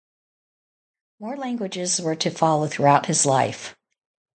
More 1.19 1.37
languages 1.37 2.01
were 2.01 2.15
to 2.15 2.31
follow 2.31 2.65
throughout 2.67 3.05
his 3.05 3.23
life. 3.23 3.75